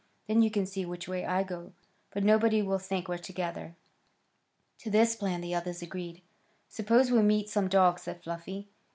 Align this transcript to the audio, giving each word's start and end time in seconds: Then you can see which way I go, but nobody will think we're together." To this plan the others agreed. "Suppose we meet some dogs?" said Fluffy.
Then 0.25 0.41
you 0.41 0.49
can 0.49 0.65
see 0.65 0.83
which 0.83 1.07
way 1.07 1.25
I 1.27 1.43
go, 1.43 1.73
but 2.09 2.23
nobody 2.23 2.63
will 2.63 2.79
think 2.79 3.07
we're 3.07 3.19
together." 3.19 3.75
To 4.79 4.89
this 4.89 5.15
plan 5.15 5.41
the 5.41 5.53
others 5.53 5.83
agreed. 5.83 6.23
"Suppose 6.69 7.11
we 7.11 7.21
meet 7.21 7.49
some 7.49 7.67
dogs?" 7.67 8.01
said 8.01 8.23
Fluffy. 8.23 8.67